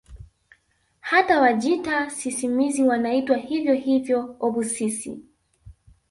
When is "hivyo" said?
3.37-3.73, 3.73-4.35